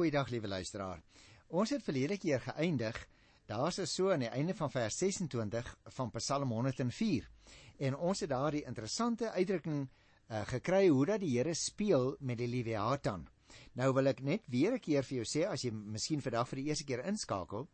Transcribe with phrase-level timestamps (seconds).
[0.00, 1.02] Goeiedag liewe luisteraar.
[1.52, 2.96] Ons het verlede keer geëindig.
[3.50, 7.26] Daar's is so aan die einde van vers 26 van Psalm 104.
[7.84, 12.40] En ons het daar die interessante uitdrukking uh, gekry hoe dat die Here speel met
[12.40, 13.28] die Leviathan.
[13.76, 16.62] Nou wil ek net weer 'n keer vir jou sê as jy miskien vandag vir
[16.62, 17.68] die eerste keer inskakel,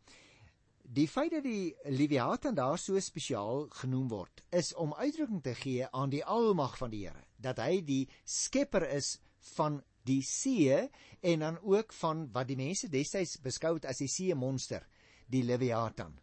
[0.83, 5.87] die feit dat die Leviathan daar so spesiaal genoem word, is om uitdrukking te gee
[5.93, 9.15] aan die almag van die Here, dat hy die skepper is
[9.55, 10.77] van die see
[11.21, 14.87] en dan ook van wat die mense destyds beskou het as die see monster,
[15.27, 16.15] die Leviathan.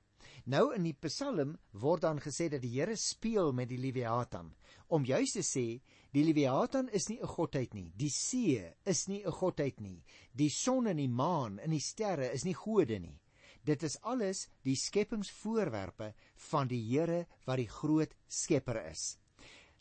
[0.45, 4.53] Nou in die Psalm word dan gesê dat die Here speel met die Leviathan
[4.93, 5.81] om juis te sê
[6.13, 10.51] die Leviathan is nie 'n godheid nie, die see is nie 'n godheid nie, die
[10.51, 13.21] son en die maan en die sterre is nie gode nie.
[13.65, 16.15] Dit is alles die skepingsvoorwerpe
[16.51, 19.19] van die Here wat die groot skepper is.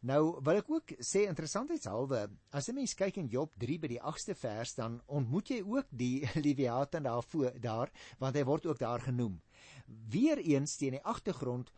[0.04, 4.02] Nou wil ek ook sê interessantheidshalwe, as 'n mens kyk in Job 3 by die
[4.02, 9.00] 8ste vers, dan ontmoet jy ook die Leviathan daarvoor daar, want hy word ook daar
[9.00, 9.40] genoem.
[9.88, 11.72] Weereens teen die agtergrond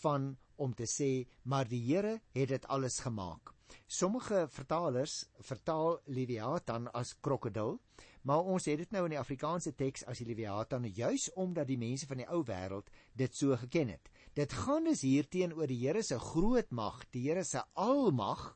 [0.00, 3.52] van om te sê, maar die Here het dit alles gemaak.
[3.86, 7.78] Sommige vertalers vertaal Leviathan as krokodil,
[8.22, 11.78] maar ons het dit nou in die Afrikaanse teks as die Leviathan juis omdat die
[11.78, 14.10] mense van die ou wêreld dit so geken het.
[14.36, 18.50] Dit gaan dus hier teenoor die Here se groot mag, die Here se almag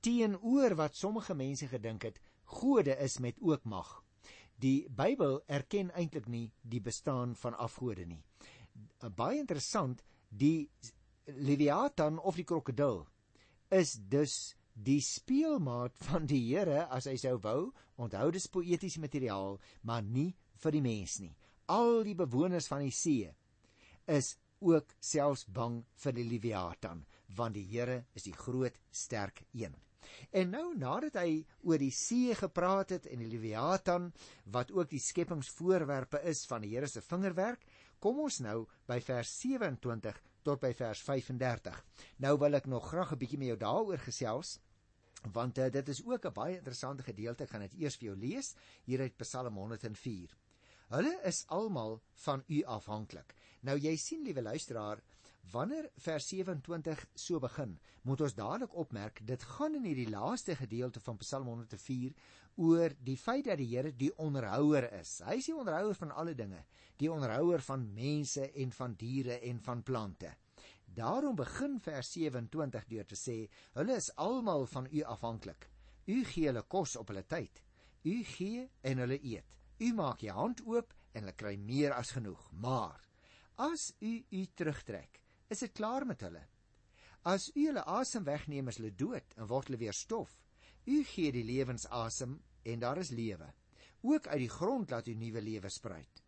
[0.00, 3.98] teenoor wat sommige mense gedink het gode is met ook mag.
[4.56, 8.22] Die Bybel erken eintlik nie die bestaan van afgode nie.
[9.14, 10.70] Baie interessant, die
[11.26, 13.04] Leviathan of die krokodil
[13.68, 17.70] is dus die speelmaat van die Here as hy sou wou.
[18.00, 20.30] Onthou dis poëtiese materiaal, maar nie
[20.62, 21.34] vir die mens nie.
[21.68, 23.28] Al die bewoners van die see
[24.08, 27.04] is ook selfs bang vir die Leviathan,
[27.36, 29.76] want die Here is die groot sterk een.
[30.32, 34.08] En nou nadat hy oor die see gepraat het en die Leviathan
[34.54, 37.66] wat ook die skepingsvoorwerpe is van die Here se vingerwerk,
[38.00, 41.82] kom ons nou by vers 27 tot by vers 35.
[42.24, 44.58] Nou wil ek nog graag 'n bietjie met jou daaroor gesels
[45.34, 47.42] want uh, dit is ook 'n baie interessante gedeelte.
[47.42, 50.36] Ek gaan dit eers vir jou lees hier uit Psalm 104.
[50.88, 53.34] Hulle is almal van u afhanklik.
[53.60, 55.02] Nou jy sien liewe luisteraar,
[55.52, 57.74] wanneer vers 27 so begin,
[58.08, 62.14] moet ons dadelik opmerk dit gaan in hierdie laaste gedeelte van Psalm 104
[62.64, 65.18] oor die feit dat die Here die onderhouer is.
[65.28, 66.62] Hy is die onderhouer van alle dinge,
[66.96, 70.32] die onderhouer van mense en van diere en van plante.
[70.88, 73.36] Daarom begin vers 27 deur te sê:
[73.76, 75.68] Hulle is almal van u afhanklik.
[76.08, 77.60] U gee hulle kos op hulle tyd.
[78.08, 79.57] U gee en hulle eet.
[79.78, 82.50] U maak u hand oop en hulle kry meer as genoeg.
[82.52, 82.98] Maar
[83.62, 86.42] as u u terugtrek, is dit klaar met hulle.
[87.22, 90.34] As u hulle asem wegneem, is hulle dood en word hulle weer stof.
[90.86, 93.52] U gee die lewensasem en daar is lewe.
[94.02, 96.22] Ook uit die grond laat u nuwe lewe spruit.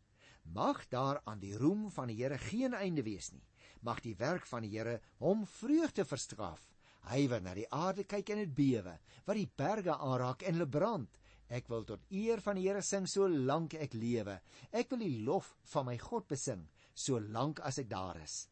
[0.55, 3.45] Mag daar aan die roem van die Here geen einde wees nie.
[3.83, 6.63] Mag die werk van die Here hom vreugde verskaf.
[7.11, 10.69] Hy wat na die aarde kyk en dit bewe, wat die berge aanraak en hulle
[10.69, 11.20] brand.
[11.51, 14.37] Ek wil tot eer van die Here sing solank ek lewe.
[14.71, 16.63] Ek wil die lof van my God besing
[16.95, 18.45] solank as ek daar is.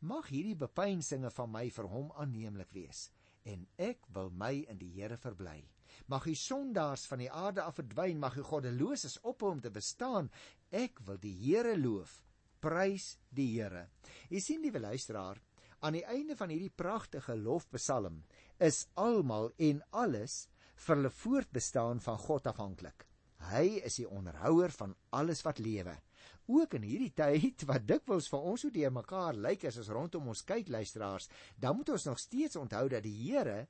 [0.00, 3.08] Mag hierdie bepeinsinge van my vir hom aanneemlik wees
[3.48, 5.60] en ek wil my in die Here verbly.
[6.08, 10.28] Mag die sondaars van die aarde af verdwyn, mag die goddeloses ophou om te bestaan.
[10.70, 12.18] Ek wil die Here loof.
[12.60, 13.86] Prys die Here.
[14.28, 15.40] Jy sien liewe luisteraar,
[15.80, 18.22] aan die einde van hierdie pragtige lofpsalm
[18.58, 20.48] is almal en alles
[20.84, 23.06] vir hulle voortbestaan van God afhanklik.
[23.48, 25.94] Hy is die onderhouer van alles wat lewe.
[26.48, 30.30] Ook in hierdie tyd wat dikwels vir ons so deur mekaar lyk as ons rondom
[30.32, 31.28] ons kyk luisteraars,
[31.60, 33.66] dan moet ons nog steeds onthou dat die Here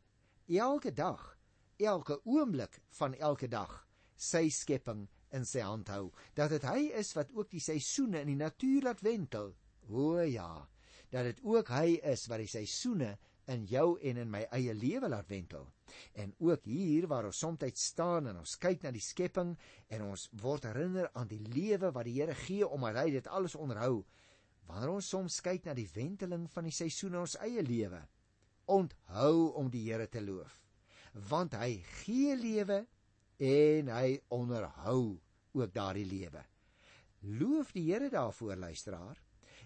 [0.49, 1.21] elke dag,
[1.79, 3.75] elke oomblik van elke dag
[4.17, 6.09] sy skepping in sy hand hou.
[6.35, 9.53] Dat dit hy is wat ook die seisoene in die natuur laat wentel.
[9.89, 10.69] O ja,
[11.13, 13.17] dat dit ook hy is wat die seisoene
[13.49, 15.67] in jou en in my eie lewe laat wentel.
[16.13, 19.55] En ook hier waar ons soms staan en ons kyk na die skepping
[19.89, 23.57] en ons word herinner aan die lewe wat die Here gee om hy dit alles
[23.57, 24.05] onderhou.
[24.69, 28.03] Wanneer ons soms kyk na die wenteling van die seisoene in ons eie lewe,
[28.67, 30.61] onthou om die Here te loof.
[31.31, 32.85] Want hy gee lewe
[33.39, 35.19] en hy onderhou
[35.57, 36.45] ook daardie lewe.
[37.21, 39.17] Loof die Here daarvoor luisteraar.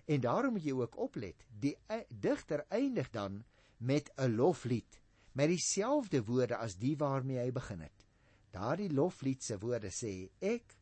[0.05, 1.45] En daarom moet jy ook oplet.
[1.49, 3.43] Die e, digter eindig dan
[3.83, 5.03] met 'n loflied
[5.33, 8.07] met dieselfde woorde as die waarmee hy begin het.
[8.53, 10.77] Daardie loflied se woorde sê: Ek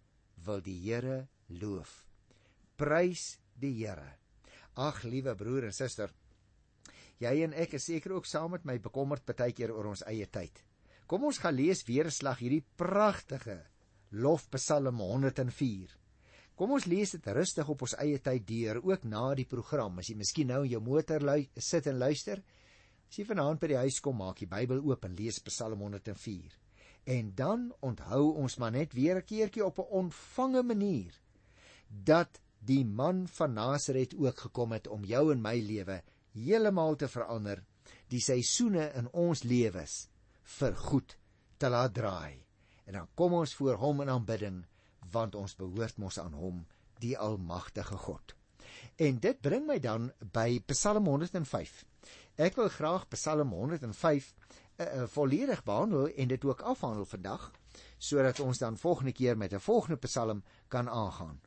[0.45, 2.07] wil die Here loof.
[2.77, 4.17] Prys die Here.
[4.75, 6.11] Ag, liewe broer en suster,
[7.19, 10.27] jy en ek is seker ook saam met my bekommerd baie keer oor ons eie
[10.27, 10.65] tyd.
[11.07, 13.67] Kom ons gaan lees weer 'n slag hierdie pragtige
[14.11, 15.97] Lofpsalm 104.
[16.55, 19.99] Kom ons lees dit rustig op ons eie tyd deur, ook na die program.
[19.99, 22.43] As jy miskien nou in jou motor lui, sit en luister,
[23.11, 26.53] as jy vanaand by die huis kom, maak die Bybel oop en lees Psalm 104.
[27.11, 31.13] En dan onthou ons maar net weer 'n keertjie op 'n ontvange manier
[31.89, 36.03] dat die man van Nasaret ook gekom het om jou en my lewe
[36.33, 37.65] heeltemal te verander,
[38.09, 40.09] die seisoene in ons lewens
[40.43, 41.19] vir goed
[41.59, 42.47] te laat draai.
[42.87, 44.67] En dan kom ons voor hom in aanbidding
[45.11, 46.67] want ons behoort mos aan hom,
[47.01, 48.40] die almagtige God.
[48.97, 51.85] En dit bring my dan by Psalm 105.
[52.37, 54.33] Ek wil graag Psalm 105
[54.81, 57.51] uh, uh, volledig behandel en dit ook afhandel vandag
[58.01, 61.41] sodat ons dan volgende keer met 'n volgende Psalm kan aangaan.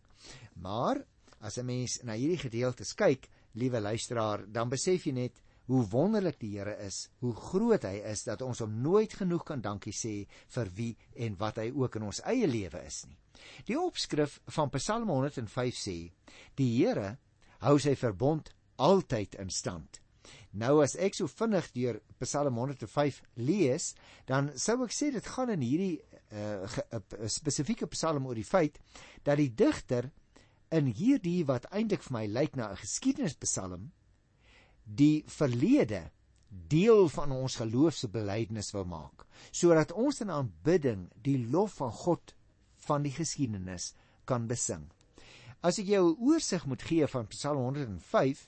[0.53, 1.03] Maar
[1.39, 6.39] as 'n mens na hierdie gedeeltes kyk, liewe luisteraar, dan besef jy net hoe wonderlik
[6.41, 10.13] die Here is, hoe groot hy is dat ons hom nooit genoeg kan dankie sê
[10.55, 13.17] vir wie en wat hy ook in ons eie lewe is nie.
[13.67, 15.97] Die opskrif van Psalm 105 sê:
[16.59, 17.17] Die Here
[17.63, 20.01] hou sy verbond altyd in stand.
[20.53, 23.93] Nou as ek so vinnig deur Psalm 105 lees,
[24.29, 25.95] dan sou ek sê dit gaan in hierdie
[26.33, 27.01] uh, uh,
[27.31, 28.79] spesifieke Psalm oor die feit
[29.23, 30.11] dat die digter
[30.73, 33.91] in hierdie wat eintlik vir my lyk na 'n geskiedenispsalm
[34.83, 36.11] die verlede
[36.49, 42.33] deel van ons geloofse belydenis wil maak sodat ons in aanbidding die lof van God
[42.87, 43.93] van die geskiedenis
[44.29, 44.89] kan besing.
[45.63, 48.47] As ek jou 'n oorsig moet gee van Psalm 105,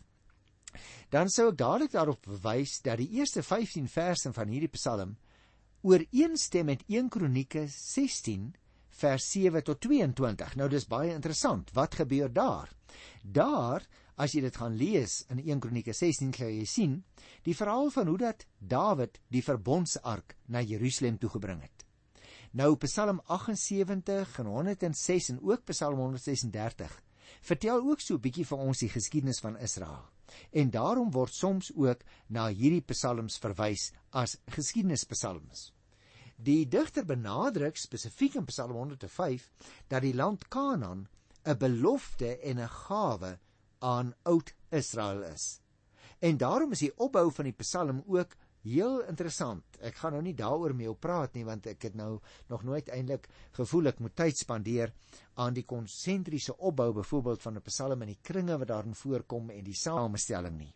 [1.09, 5.17] dan sou ek dadelik daarop verwys dat die eerste 15 verse van hierdie Psalm
[5.81, 8.55] ooreenstem met 1 Kronieke 16
[8.89, 10.55] vers 7 tot 22.
[10.55, 11.71] Nou dis baie interessant.
[11.73, 12.71] Wat gebeur daar?
[13.21, 13.85] Daar,
[14.15, 17.03] as jy dit gaan lees in 1 Kronieke 16, kan jy sien
[17.43, 21.85] die verhaal van hoe dat Dawid die verbondsark na Jerusalem toe gebring het.
[22.55, 27.01] Nou Psalm 78 en 106 en ook Psalm 136
[27.41, 30.05] vertel ook so 'n bietjie vir ons die geskiedenis van Israel.
[30.51, 35.73] En daarom word soms ook na hierdie psalms verwys as geskiedenispsalms.
[36.35, 39.51] Die digter benadruk spesifiek in Psalm 105
[39.87, 41.07] dat die land Kanaan
[41.45, 43.39] 'n belofte en 'n gawe
[43.79, 45.59] aan oud Israel is.
[46.19, 48.35] En daarom is die opbou van die psalm ook
[48.65, 49.77] heel interessant.
[49.85, 52.17] Ek gaan nou nie daaroor mee op praat nie want ek het nou
[52.49, 53.27] nog nooit eintlik
[53.57, 54.93] gevoel ek moet tyd spandeer
[55.41, 59.63] aan die konsentriese opbou byvoorbeeld van 'n Psalm en die kringe wat daarin voorkom en
[59.63, 60.73] die samestelling nie.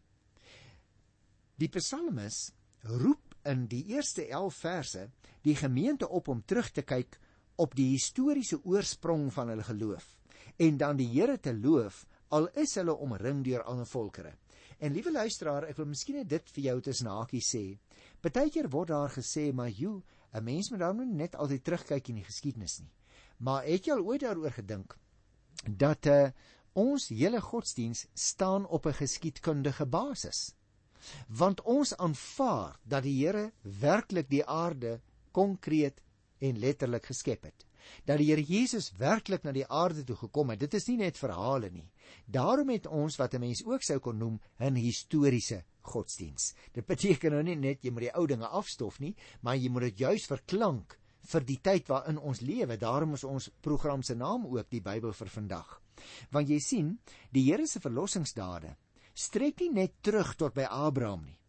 [1.58, 2.52] Die Psalmis
[2.84, 5.10] roep in die eerste 11 verse
[5.42, 7.20] die gemeente op om terug te kyk
[7.56, 10.16] op die historiese oorsprong van hulle geloof
[10.58, 14.34] en dan die Here te loof al is hulle omring deur ander volkere.
[14.80, 17.64] En liewe luisteraar, ek wil miskien dit vir jou tussen hakies sê.
[18.24, 20.02] Partykeer word daar gesê, maar jy,
[20.34, 22.92] 'n mens moet dan net altyd terugkyk in die geskiedenis nie.
[23.38, 24.98] Maar het jy al ooit daaroor gedink
[25.66, 26.32] dat uh,
[26.74, 30.56] ons hele godsdiens staan op 'n geskiedkundige basis?
[31.28, 36.02] Want ons aanvaar dat die Here werklik die aarde konkreet
[36.40, 37.69] en letterlik geskep het
[38.06, 40.60] dat die Here Jesus werklik na die aarde toe gekom het.
[40.60, 41.90] Dit is nie net verhale nie.
[42.26, 46.54] Daarom het ons wat 'n mens ook sou kon noem 'n historiese godsdiens.
[46.74, 49.82] Dit beteken nou nie net jy moet die ou dinge afstof nie, maar jy moet
[49.82, 51.00] dit juis verklank
[51.30, 52.78] vir die tyd waarin ons lewe.
[52.78, 55.82] Daarom is ons program se naam ook die Bybel vir vandag.
[56.32, 57.00] Want jy sien,
[57.32, 58.76] die Here se verlossingsdade
[59.20, 61.40] strek nie net terug tot by Abraham nie,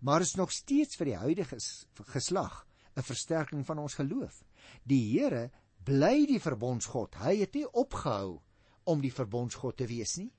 [0.00, 1.58] maar is nog steeds vir die huidige
[2.14, 2.66] geslag
[2.96, 4.44] 'n versterking van ons geloof.
[4.84, 5.50] Die Here
[5.84, 7.16] bly die verbondsgod.
[7.22, 8.40] Hy het nie opgehou
[8.84, 10.30] om die verbondsgod te wees nie.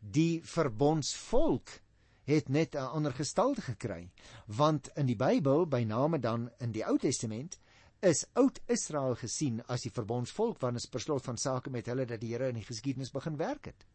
[0.00, 1.80] Die verbondsvolk
[2.28, 4.10] het net 'n ander gestalte gekry,
[4.46, 7.58] want in die Bybel, by name dan in die Ou Testament,
[8.00, 12.20] is Oud Israel gesien as die verbondsvolk wanneer dit beslot van sake met hulle dat
[12.20, 13.86] die Here in die geskiedenis begin werk het.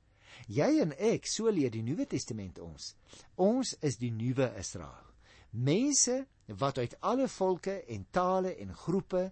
[0.48, 2.96] Jy en ek, so leer die Nuwe Testament ons.
[3.36, 5.14] Ons is die nuwe Israel.
[5.52, 9.32] Mense wat uit alle volke en tale en groepe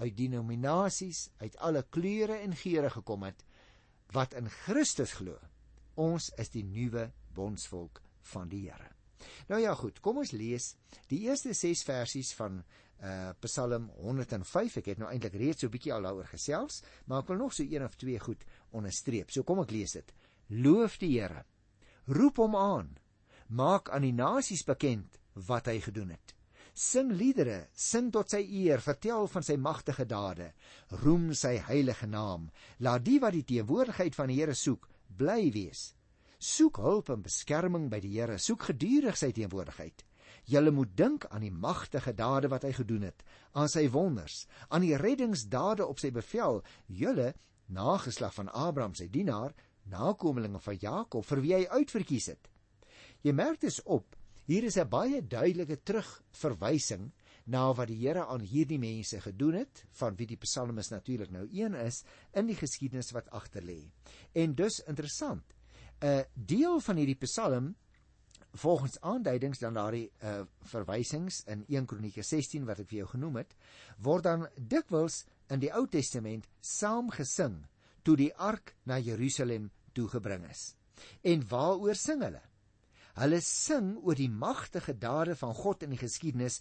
[0.00, 3.44] uit denominasies, uit alle kleure en geure gekom het
[4.14, 5.36] wat in Christus glo.
[6.00, 8.00] Ons is die nuwe bondsvolk
[8.32, 8.88] van die Here.
[9.50, 10.72] Nou ja, goed, kom ons lees
[11.10, 12.62] die eerste 6 versies van
[13.00, 14.80] uh Psalm 105.
[14.80, 17.52] Ek het nou eintlik reeds so 'n bietjie al daaroor gesels, maar ek wil nog
[17.52, 19.30] so een of twee goed onderstreep.
[19.30, 20.12] So kom ek lees dit.
[20.48, 21.44] Loof die Here.
[22.06, 22.98] Roep hom aan.
[23.48, 26.34] Maak aan die nasies bekend wat hy gedoen het.
[26.80, 30.46] Sing liedere, sing tot sy eer, vertel van sy magtige dade,
[31.02, 32.46] roem sy heilige naam.
[32.80, 34.86] Laat die wat die teenwoordigheid van die Here soek,
[35.18, 35.90] bly wees.
[36.40, 40.06] Soek hulp en beskerming by die Here, soek gedurig sy teenwoordigheid.
[40.48, 43.20] Julle moet dink aan die magtige dade wat hy gedoen het,
[43.52, 46.62] aan sy wonders, aan die reddingsdade op sy bevel.
[46.88, 47.34] Julle,
[47.68, 49.52] nageslag van Abraham sy dienaar,
[49.92, 52.48] nakommelinge van Jakob vir wie hy uitverkies het.
[53.20, 54.16] Jy merk dus op,
[54.50, 57.12] hier is 'n baie duidelike terugverwysing
[57.46, 61.46] na wat die Here aan hierdie mense gedoen het, van wie die psalmis natuurlik nou
[61.52, 62.02] een is
[62.34, 63.86] in die geskiedenis wat agter lê.
[64.34, 65.44] En dus interessant,
[66.02, 67.76] 'n deel van hierdie psalm
[68.52, 73.36] volgens aanduidings dan daardie uh, verwysings in 1 Kronieke 16 wat ek vir jou genoem
[73.36, 73.54] het,
[73.98, 77.66] word dan dikwels in die Ou Testament saam gesing
[78.02, 80.74] toe die ark na Jerusalem toegebring is.
[81.22, 82.49] En waaroor sing hulle?
[83.18, 86.60] Hulle sing oor die magtige dade van God in die geskiedenis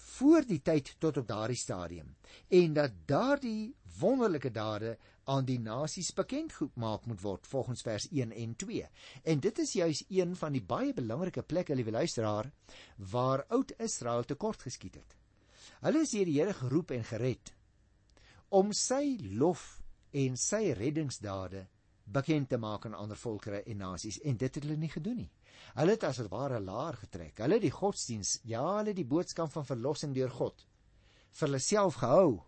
[0.00, 2.14] voor die tyd tot op daardie stadium
[2.48, 4.96] en dat daardie wonderlike dade
[5.30, 8.88] aan die nasies bekend gemaak moet word volgens vers 1 en 2.
[9.22, 12.50] En dit is juis een van die baie belangrike plekke, liewe luisteraar,
[12.96, 15.16] waar oud Israel tekort geskiet het.
[15.84, 17.54] Hulle is deur die Here geroep en gered
[18.50, 19.78] om sy lof
[20.10, 21.68] en sy reddingsdade
[22.12, 25.30] bekend te maak aan ander volkere en nasies en dit het hulle nie gedoen nie.
[25.76, 27.38] Hulle het as ware laar getrek.
[27.38, 30.66] Hulle het die godsdiens, ja, hulle het die boodskap van verlossing deur God
[31.30, 32.40] vir hulle self gehou.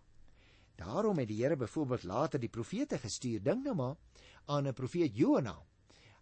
[0.75, 3.39] Daarom het die Here byvoorbeeld later die profete gestuur.
[3.43, 3.95] Dink nou maar
[4.45, 5.55] aan 'n profeet Jona.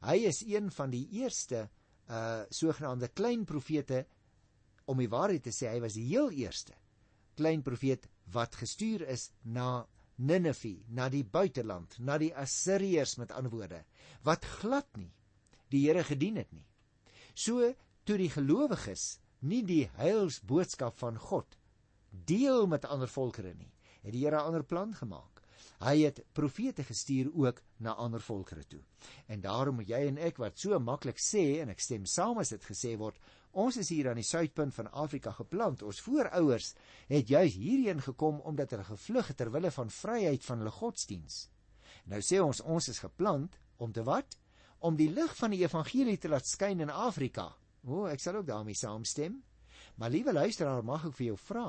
[0.02, 1.70] Hy is een van die eerste
[2.10, 4.06] uh sogenaamde klein profete
[4.86, 6.74] om die waarheid te sê, hy was die heel eerste
[7.36, 9.88] klein profeet wat gestuur is na
[10.22, 13.82] Ninive, na die buiteland, na die Assiriërs met ander woorde,
[14.28, 15.10] wat glad nie
[15.72, 16.66] die Here gedien het nie.
[17.34, 17.74] So
[18.06, 21.58] toe die gelowiges nie die heilsboodskap van God
[22.12, 23.72] deel met ander volkere nie,
[24.04, 25.31] het die Here 'n ander plan gemaak.
[25.82, 28.82] Hy het profete gestuur ook na ander volkere toe.
[29.28, 32.68] En daarom jy en ek wat so maklik sê en ek stem saam as dit
[32.70, 33.18] gesê word,
[33.52, 35.82] Ons is hier aan die suidpunt van Afrika geplant.
[35.84, 36.70] Ons voorouers
[37.10, 41.50] het juis hierheen gekom omdat hulle gevlug het ter wille van vryheid van hulle godsdiens.
[42.08, 44.38] Nou sê ons ons is geplant om te wat?
[44.80, 47.50] Om die lig van die evangelie te laat skyn in Afrika.
[47.84, 49.42] O, ek sal ook daarmee saamstem.
[50.00, 51.66] Maar liewe luisteraar, mag ek vir jou vra,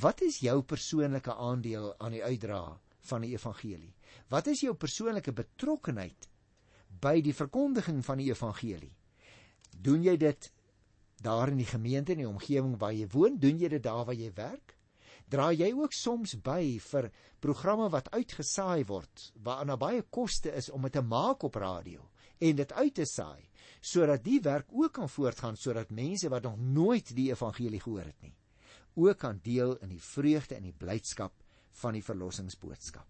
[0.00, 2.78] wat is jou persoonlike aandeel aan die uitdra
[3.08, 3.94] van die evangelie?
[4.28, 6.28] Wat is jou persoonlike betrokkeheid
[7.00, 8.94] by die verkondiging van die evangelie?
[9.72, 10.50] Doen jy dit
[11.22, 14.18] daar in die gemeente en die omgewing waar jy woon, doen jy dit daar waar
[14.18, 14.76] jy werk?
[15.28, 17.10] Dra jy ook soms by vir
[17.42, 22.06] programme wat uitgesaai word, waarna baie koste is om dit te maak op radio
[22.38, 23.42] en dit uit te saai,
[23.82, 28.22] sodat die werk ook kan voortgaan sodat mense wat nog nooit die evangelie gehoor het
[28.22, 28.34] nie,
[28.94, 31.34] ook kan deel in die vreugde en die blydskap
[31.80, 33.06] van die verlossingsboodskap.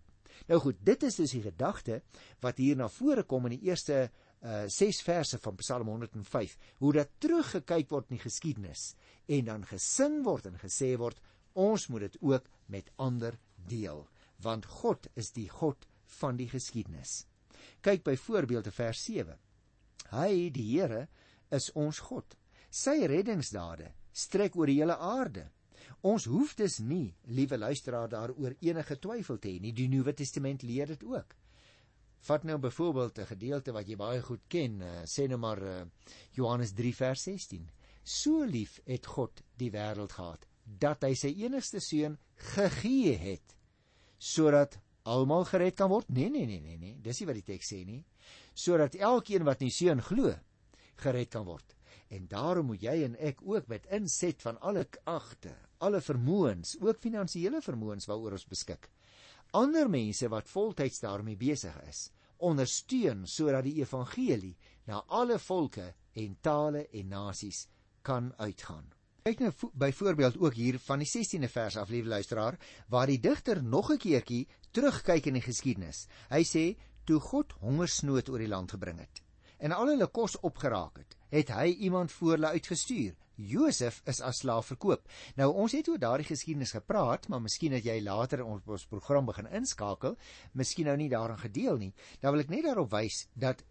[0.46, 2.02] Nou goed, dit is dus die gedagte
[2.44, 4.08] wat hier na vore kom in die eerste
[4.38, 8.92] uh ses verse van Psalm 105 hoe dat teruggekyk word in die geskiedenis
[9.26, 11.18] en dan gesing word en gesê word
[11.58, 13.34] ons moet dit ook met ander
[13.66, 14.04] deel
[14.46, 15.88] want God is die God
[16.20, 17.24] van die geskiedenis.
[17.82, 19.34] Kyk byvoorbeeld te vers 7.
[20.12, 21.08] Hy die Here
[21.54, 22.36] is ons God.
[22.70, 25.48] Sy reddingsdade strek oor die hele aarde.
[26.06, 29.72] Ons hoef dus nie, liewe luisteraar, daaroor enige twyfel te hê nie.
[29.74, 31.34] Die Nuwe Testament leer dit ook.
[32.28, 35.82] Vat nou byvoorbeeld 'n gedeelte wat jy baie goed ken, uh, sê nou maar uh,
[36.32, 37.68] Johannes 3 vers 16.
[38.02, 42.18] So lief het God die wêreld gehad dat hy sy enigste seun
[42.54, 43.56] gegee het
[44.18, 46.08] sodat almal gered kan word.
[46.08, 48.04] Nee nee nee nee nee, dis nie wat die teks sê nie.
[48.54, 50.34] Sodat elkeen wat in die seun glo,
[50.96, 51.76] gered kan word.
[52.10, 57.00] En daarom moet jy en ek ook met inset van alle agte, alle vermoëns, ook
[57.00, 58.88] finansiële vermoëns waaroor ons beskik,
[59.56, 62.08] ander mense wat voltyds daarmee besig is,
[62.38, 64.56] ondersteun sodat die evangelie
[64.86, 67.66] na alle volke en tale en nasies
[68.02, 68.86] kan uitgaan.
[69.22, 72.56] Kyk nou byvoorbeeld ook hier van die 16de vers af, liewe luisteraar,
[72.88, 76.06] waar die digter nog 'n keertjie terugkyk in die geskiedenis.
[76.30, 79.22] Hy sê toe God hongersnood oor die land gebring het
[79.58, 84.40] en al hulle kos opgeraak het, het hy iemand voor hulle uitgestuur Josef is as
[84.42, 85.06] slaaf verkoop.
[85.38, 89.28] Nou ons het oor daardie geskiedenis gepraat, maar miskien het jy later ons ons program
[89.28, 90.16] begin inskakel,
[90.58, 91.92] miskien nou nie daarin gedeel nie.
[92.20, 93.62] Dan wil ek net daarop wys dat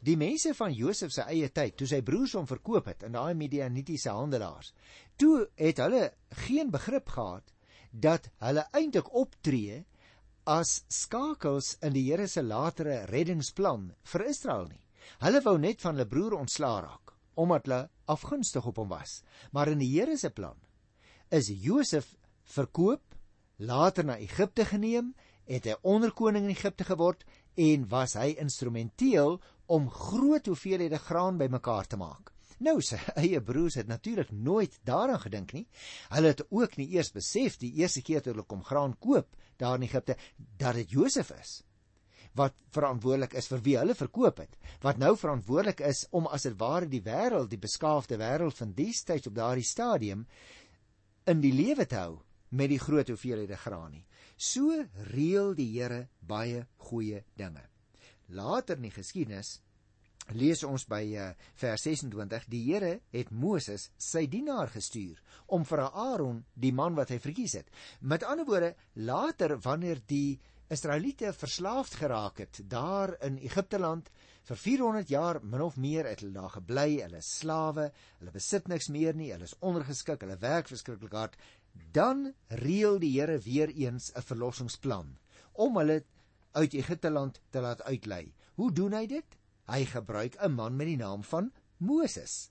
[0.00, 3.36] die mense van Josef se eie tyd, toe sy broers hom verkoop het in daai
[3.36, 4.72] Midianitiese handelaars,
[5.20, 6.06] toe het hulle
[6.46, 7.52] geen begrip gehad
[7.92, 9.82] dat hulle eintlik optree
[10.48, 14.82] as skakels in die Here se latere reddingsplan vir Israel nie.
[15.20, 17.09] Hulle wou net van hulle broer ontslaa raak
[17.40, 17.80] omdat hulle
[18.10, 19.20] afgunstig op hom was.
[19.52, 20.58] Maar in die Here se plan
[21.30, 22.16] is Josef
[22.50, 23.14] verkoop,
[23.56, 25.12] later na Egipte geneem,
[25.46, 27.22] het hy onderkoning in Egipte geword
[27.60, 29.38] en was hy instrumenteel
[29.70, 32.32] om groot hoeveelhede graan bymekaar te maak.
[32.60, 35.66] Nou sy eie broers het natuurlik nooit daaraan gedink nie.
[36.10, 39.78] Hulle het ook nie eers besef die eerste keer toe hulle kom graan koop daar
[39.78, 41.60] in Egipte dat dit Josef is
[42.38, 44.56] wat verantwoordelik is vir wie hulle verkoop het.
[44.84, 48.92] Wat nou verantwoordelik is om as dit ware die wêreld, die beskaafde wêreld van die
[49.06, 50.26] tyd op daardie stadium
[51.26, 52.20] in die lewe te hou
[52.50, 54.06] met die groot hoeveelhede graan nie.
[54.36, 57.66] So reël die Here baie goeie dinge.
[58.28, 59.58] Later in die geskiedenis
[60.38, 65.18] lees ons by uh, vers 26 die Here het Moses sy dienaar gestuur
[65.50, 67.70] om vir Aaron die man wat hy verkies het.
[68.00, 70.38] Met ander woorde, later wanneer die
[70.70, 74.10] Israeliete verslaafd geraak het daar in Egipte land
[74.46, 77.88] vir 400 jaar min of meer het hulle daar gebly, hulle slawe,
[78.20, 81.34] hulle besit niks meer nie, hulle is ondergeskik, hulle werk verskriklik hard,
[81.90, 82.28] dan
[82.62, 85.16] reël die Here weer eens 'n verlossingsplan
[85.58, 86.04] om hulle
[86.54, 88.32] uit Egipte land te laat uitlei.
[88.54, 89.38] Hoe doen hy dit?
[89.66, 92.50] Hy gebruik 'n man met die naam van Moses.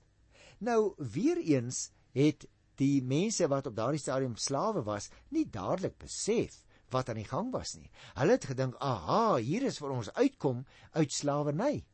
[0.58, 2.46] Nou weer eens het
[2.76, 7.52] die mense wat op daardie stadium slawe was, nie dadelik besef wat aan die gang
[7.52, 7.90] was nie.
[8.14, 11.84] Hulle het gedink, "Aha, hier is vir ons uitkom uit slawerny.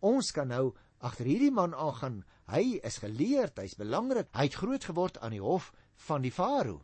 [0.00, 2.24] Ons kan nou agter hierdie man aangaan.
[2.46, 4.28] Hy is geleerd, hy's belangrik.
[4.32, 6.82] Hy het groot geword aan die hof van die farao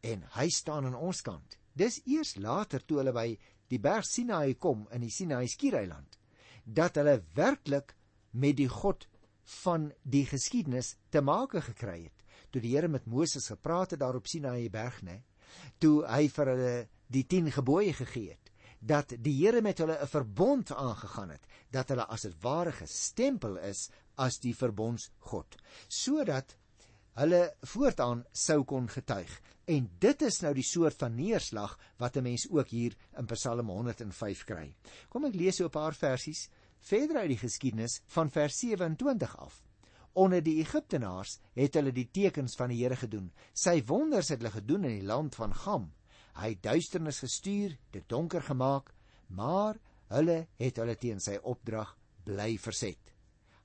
[0.00, 3.38] en hy staan aan ons kant." Dis eers later toe hulle by
[3.68, 6.18] die berg Sinaï kom in die Sinaï skiereiland
[6.64, 7.94] dat hulle werklik
[8.30, 9.08] met die God
[9.64, 12.24] van die geskiedenis te make gekry het.
[12.52, 15.22] Toe die Here met Moses gepraat het daar op Sinaï berg, nê,
[15.80, 16.74] toe hy vir hulle
[17.12, 18.50] die 10 gebooie gegee het,
[18.80, 23.56] dat die Here met hulle 'n verbond aangegaan het, dat hulle as 'n ware gestempel
[23.56, 25.56] is as die verbondsgod,
[25.88, 26.56] sodat
[27.14, 29.40] hulle voortaan sou kon getuig.
[29.64, 33.68] En dit is nou die soort van neerslag wat 'n mens ook hier in Psalm
[33.68, 34.74] 105 kry.
[35.08, 39.62] Kom ek lees so 'n paar versies verder uit die geskiedenis van vers 27 af.
[40.12, 43.32] Onder die Egiptenaars het hulle die tekens van die Here gedoen.
[43.52, 45.92] Sy wonders het hulle gedoen in die land van Gam.
[46.40, 48.92] Hy het duisternis gestuur, dit donker gemaak,
[49.28, 49.78] maar
[50.12, 53.12] hulle het hulle teen sy opdrag bly verset.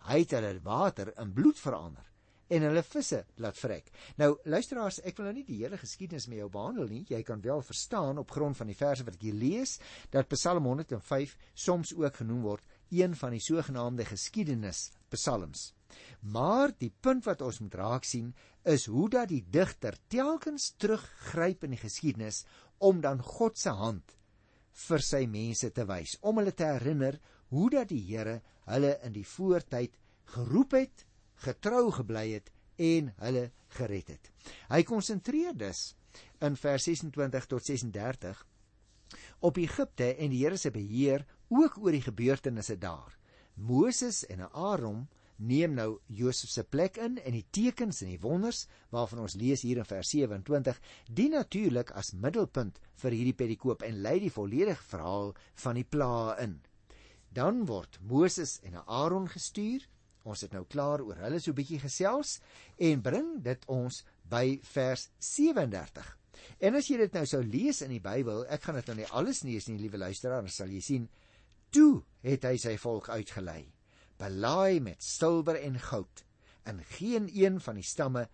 [0.07, 2.07] Hy het hulle water in bloed verander
[2.47, 3.89] en hulle visse laat vrek.
[4.21, 7.03] Nou luisteraars, ek wil nou nie die hele geskiedenis met jou behandel nie.
[7.09, 9.77] Jy kan wel verstaan op grond van die verse wat ek hier lees
[10.13, 15.71] dat Psalm 105 soms ook genoem word een van die sogenaamde geskiedenis psalms.
[16.21, 18.33] Maar die punt wat ons moet raak sien
[18.67, 22.43] is hoe dat die digter telkens teruggryp in die geskiedenis
[22.83, 24.17] om dan God se hand
[24.87, 27.17] vir sy mense te wys, om hulle te herinner
[27.53, 29.95] hoe dat die Here hulle in die voortyd
[30.35, 31.05] geroep het
[31.45, 34.29] getrou gebly het en hulle gered het.
[34.69, 35.95] Hy konsentreer dus
[36.45, 38.43] in vers 26 tot 36
[39.47, 43.16] op Egipte en die Here se beheer ook oor die gebeurtenisse daar.
[43.57, 48.63] Moses en Aaron neem nou Josef se plek in en die tekens en die wonders
[48.93, 54.01] waarvan ons lees hier in vers 27 dien natuurlik as middelpunt vir hierdie perikoop en
[54.01, 56.57] lei die volledige verhaal van die plaae in.
[57.29, 59.85] Dan word Moses en Aaron gestuur
[60.27, 62.39] Ons het nou klaar oor hulle so 'n bietjie gesels
[62.87, 66.17] en bring dit ons by vers 37.
[66.59, 69.11] En as jy dit nou sou lees in die Bybel, ek gaan dit nou nie
[69.11, 71.07] alles lees nie, liewe luisteraar, dan sal jy sien
[71.71, 73.67] toe het hy sy volk uitgelei,
[74.17, 76.23] belaai met silwer en goud,
[76.67, 78.27] en geen een van die stamme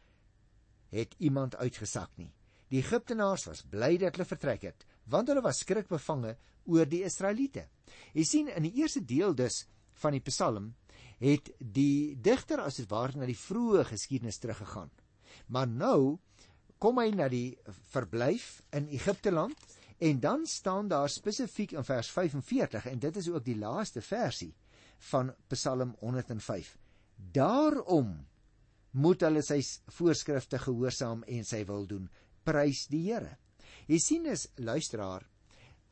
[0.93, 2.31] het iemand uitgesak nie.
[2.69, 7.67] Die Egiptenaars was bly dat hulle vertrek het, want hulle was skrikbevange oor die Israeliete.
[8.15, 9.65] Jy sien in die eerste deel dus
[10.01, 10.71] van die Psalm
[11.23, 14.89] het die digter as dit ware na die vroeë geskiedenis teruggegaan.
[15.47, 16.17] Maar nou
[16.81, 17.55] kom hy na die
[17.93, 23.29] verblyf in Egipte land en dan staan daar spesifiek in vers 45 en dit is
[23.29, 24.51] ook die laaste versie
[25.11, 26.77] van Psalm 105.
[27.15, 28.25] Daarom
[28.91, 29.61] moet hulle sy
[29.95, 32.09] voorskrifte gehoorsaam en sy wil doen.
[32.43, 33.37] Prys die Here.
[33.87, 35.23] Jy sien as luisteraar,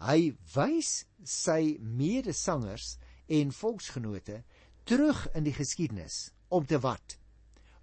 [0.03, 0.91] hy wys
[1.23, 2.97] sy medesangers
[3.31, 4.41] en volksgenote
[4.83, 7.15] terug in die geskiedenis om te wat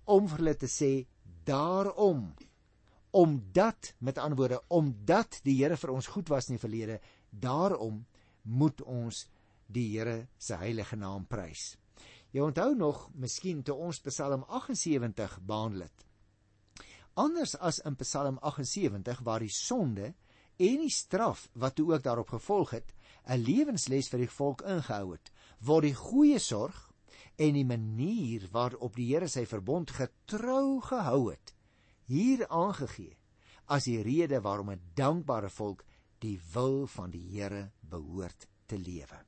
[0.09, 0.93] om vir hulle te sê
[1.49, 2.29] daarom
[3.11, 8.07] omdat met ander woorde omdat die Here vir ons goed was in die verlede daarom
[8.43, 9.27] moet ons
[9.67, 11.77] die Here se heilige naam prys.
[12.33, 16.09] Jy onthou nog miskien toe ons Psalm 78 behandel het
[17.19, 20.13] anders as in Psalm 78 waar die sonde
[20.69, 22.95] en die straf wat toe ook daarop gevolg het
[23.27, 25.33] 'n lewensles vir die volk ingehou het
[25.71, 26.79] word die goeie sorg
[27.37, 31.55] en die manier waarop die Here sy verbond getrou gehou het
[32.09, 33.17] hier aangegee
[33.69, 35.85] as die rede waarom 'n dankbare volk
[36.19, 39.25] die wil van die Here behoort te lewe.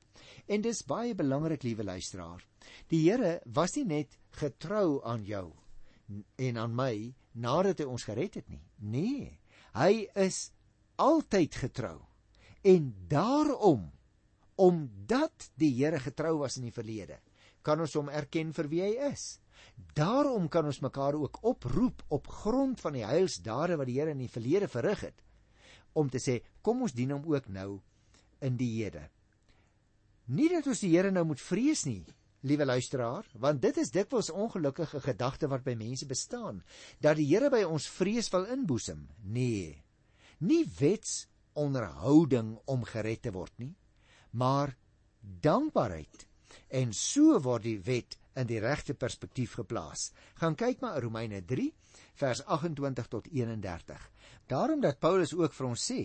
[0.47, 2.43] En dis baie belangrik, liewe luisteraar.
[2.87, 5.51] Die Here was nie net getrou aan jou
[6.35, 8.63] en aan my nadat hy ons gered het nie.
[8.77, 9.39] Nee,
[9.73, 10.51] hy is
[10.95, 12.01] altyd getrou.
[12.61, 13.91] En daarom
[14.55, 17.21] omdat die Here getrou was in die verlede,
[17.61, 19.39] kan ons hom erken vir wie hy is.
[19.95, 24.23] Daarom kan ons mekaar ook oproep op grond van die heilsdade wat die Here in
[24.23, 25.21] die verlede verrig het
[25.93, 27.81] om te sê kom ons dien hom ook nou
[28.41, 29.03] in die hede.
[30.31, 32.03] Nie dat ons die Here nou moet vrees nie,
[32.47, 36.61] liewe luisteraar, want dit is dikwels ongelukkige gedagte wat by mense bestaan,
[37.03, 39.03] dat die Here by ons vrees wil inboesem.
[39.21, 39.75] Nee.
[40.39, 41.25] Nie wets
[41.59, 43.73] onderhouding om gered te word nie,
[44.31, 44.71] maar
[45.43, 46.25] dankbaarheid.
[46.71, 50.11] En so word die wet in die regte perspektief geplaas.
[50.39, 51.67] Gaan kyk maar Romeine 3
[52.21, 54.09] vers 28 tot 31.
[54.47, 56.01] Daarom dat Paulus ook vir ons sê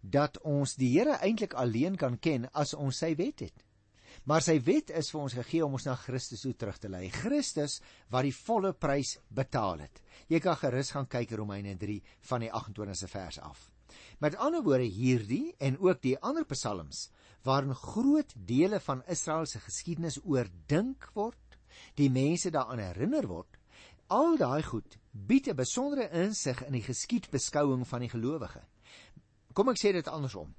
[0.00, 3.66] dat ons die Here eintlik alleen kan ken as ons sy wet het.
[4.28, 7.08] Maar sy wet is vir ons gegee om ons na Christus toe terug te lei.
[7.14, 7.78] Christus
[8.12, 10.02] wat die volle prys betaal het.
[10.28, 13.70] Jy kan gerus gaan kyk Romeine 3 van die 28ste vers af.
[14.20, 17.08] Met ander woorde hierdie en ook die ander psalms
[17.46, 21.49] waarin groot dele van Israel se geskiedenis oordink word,
[21.94, 23.56] die mense daaraan herinner word,
[24.08, 28.62] al daai goed bied 'n besondere insig in die geskiedbeskouing van die gelowige.
[29.52, 30.54] Kom ek sê dit andersom.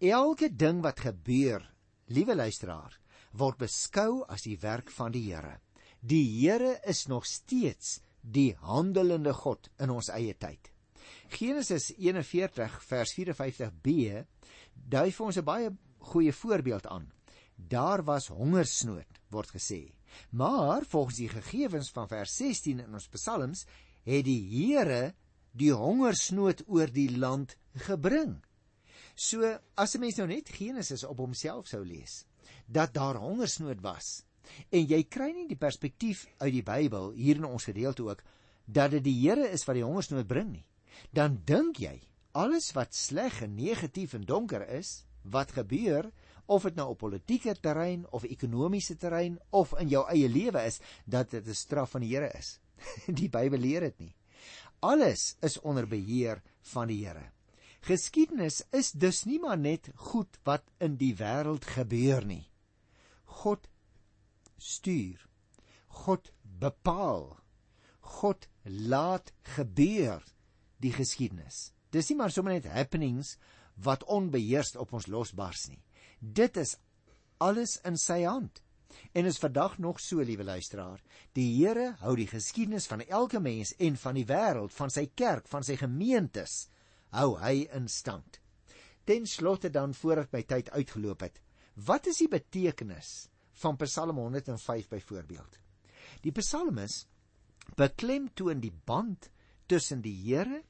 [0.00, 1.62] Elke ding wat gebeur,
[2.06, 2.98] liewe luisteraar,
[3.32, 5.60] word beskou as die werk van die Here.
[6.00, 10.70] Die Here is nog steeds die handelende God in ons eie tyd.
[11.28, 14.24] Genesis 41 vers 54b
[14.74, 17.10] dui vir ons 'n baie goeie voorbeeld aan.
[17.56, 19.94] Daar was hongersnood, word gesê.
[20.30, 23.64] Maar volgens die gegevens van vers 16 in ons psalms
[24.04, 25.14] het die Here
[25.52, 28.42] die hongersnood oor die land gebring.
[29.14, 32.24] So as 'n mens nou net Genesis op homself sou lees,
[32.66, 34.24] dat daar hongersnood was
[34.70, 38.22] en jy kry nie die perspektief uit die Bybel hier in ons gedeelte ook
[38.66, 40.66] dat dit die Here is wat die hongersnood bring nie,
[41.12, 42.00] dan dink jy
[42.32, 46.10] alles wat sleg en negatief en donker is, wat gebeur
[46.46, 50.80] of dit nou op politieke terrein of ekonomiese terrein of in jou eie lewe is
[51.04, 52.58] dat dit 'n straf van die Here is.
[53.20, 54.14] Die Bybel leer dit nie.
[54.80, 57.30] Alles is onder beheer van die Here.
[57.80, 62.50] Geskiedenis is dus nie maar net goed wat in die wêreld gebeur nie.
[63.24, 63.68] God
[64.56, 65.20] stuur.
[65.88, 67.36] God bepaal.
[68.00, 70.24] God laat gebeur
[70.80, 71.72] die geskiedenis.
[71.92, 73.36] Dis nie maar sommer net happenings
[73.84, 75.80] wat onbeheers op ons losbars nie.
[76.18, 76.76] Dit is
[77.42, 78.62] alles in sy hand.
[79.12, 81.00] En is vandag nog so, liewe luisteraar,
[81.34, 85.48] die Here hou die geskiedenis van elke mens en van die wêreld, van sy kerk,
[85.50, 86.68] van sy gemeentes,
[87.14, 88.38] hou hy in stand.
[89.04, 91.40] Ten slotte dan voordat my tyd uitgeloop het,
[91.86, 93.26] wat is die betekenis
[93.60, 95.58] van Psalm 105 byvoorbeeld?
[96.22, 97.04] Die psalmis
[97.76, 99.28] beklemtoon die band
[99.66, 100.62] tussen die Here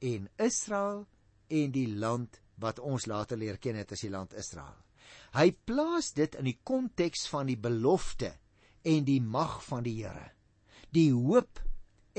[0.00, 1.04] en Israel
[1.48, 4.76] en die land wat ons later leer ken het as die land Israel.
[5.36, 8.32] Hy plaas dit in die konteks van die belofte
[8.88, 10.30] en die mag van die Here.
[10.94, 11.60] Die hoop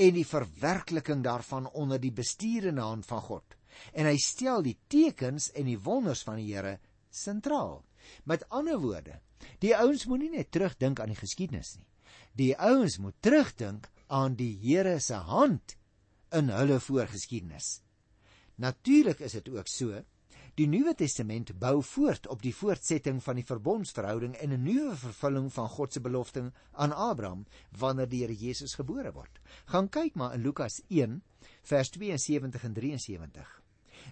[0.00, 3.56] en die verwerkliking daarvan onder die besturende hand van God.
[3.92, 6.78] En hy stel die tekens en die wonders van die Here
[7.10, 7.82] sentraal.
[8.24, 9.20] Met ander woorde,
[9.60, 11.86] die ouens moenie net terugdink aan die geskiedenis nie.
[12.38, 15.76] Die ouens moet terugdink aan die Here se hand
[16.34, 17.80] in hulle voorgeskiedenis.
[18.60, 19.98] Natuurlik is dit ook so
[20.58, 25.52] Die Nuwe Testament bou voort op die voortsetting van die verbondsverhouding en 'n nuwe vervulling
[25.52, 27.46] van God se belofte aan Abraham
[27.78, 29.40] wanneer die Here Jesus gebore word.
[29.66, 31.22] Gaan kyk maar in Lukas 1
[31.62, 33.62] vers 72 en 73.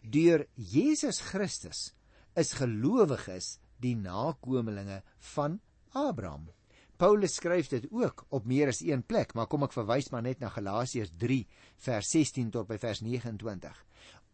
[0.03, 1.95] Deur Jesus Christus
[2.35, 6.49] is gelowiges die nakommelinge van Abraham.
[6.97, 10.39] Paulus skryf dit ook op meer as een plek, maar kom ek verwys maar net
[10.39, 11.47] na Galasiërs 3
[11.77, 13.88] vers 16 tot by vers 29.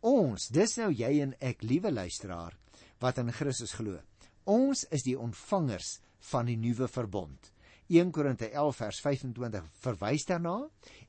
[0.04, 2.52] Ons, dis nou jy en ek, liewe luisteraar,
[3.00, 3.96] wat in Christus glo.
[4.44, 5.94] Ons is die ontvangers
[6.28, 7.48] van die nuwe verbond.
[7.88, 10.54] 1 Korinte 11 vers 25 verwys daarna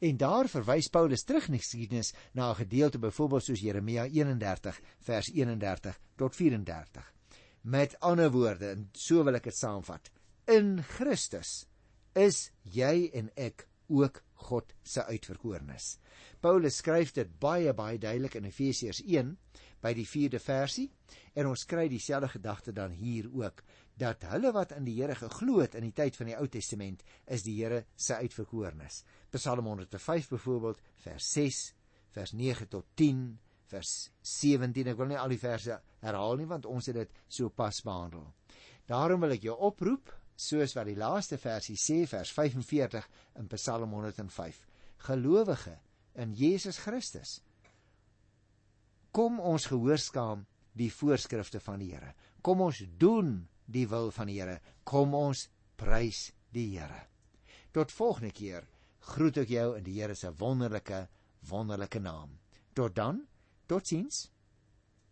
[0.03, 4.79] en daar verwys Paulus terug in die geskiedenis na 'n gedeelte byvoorbeeld soos Jeremia 31
[4.99, 7.13] vers 31 tot 34.
[7.63, 10.12] Met ander woorde, en so wil ek dit saamvat.
[10.47, 11.65] In Christus
[12.13, 15.98] is jy en ek ook God se uitverkorenes.
[16.41, 19.32] Paulus skryf dit baie baie duidelik in Efesiërs 1
[19.82, 20.89] by die 4de versie
[21.36, 23.63] en ons kry dieselfde gedagte dan hier ook
[23.98, 27.04] dat hulle wat in die Here geglo het in die tyd van die Ou Testament
[27.32, 29.04] is die Here se uitverkorenes.
[29.32, 31.63] Psalm 105 byvoorbeeld vers 6
[32.15, 33.24] vers 9 tot 10
[33.71, 37.50] vers 17 ek wil nie al die verse herhaal nie want ons het dit so
[37.50, 38.28] pas behandel.
[38.86, 43.08] Daarom wil ek jou oproep, soos wat die laaste versie sê, vers 45
[43.39, 44.62] in Psalm 105.
[45.08, 45.78] Gelowige
[46.15, 47.39] in Jesus Christus.
[49.15, 50.43] Kom ons gehoorsaam
[50.76, 52.13] die voorskrifte van die Here.
[52.43, 54.60] Kom ons doen die wil van die Here.
[54.84, 55.48] Kom ons
[55.80, 57.06] prys die Here.
[57.71, 58.67] Tot volgende keer
[59.15, 61.06] groet ek jou in die Here se wonderlike
[61.50, 62.36] wonderlike naam.
[62.76, 63.24] Tot dan.
[63.67, 64.26] Totsiens.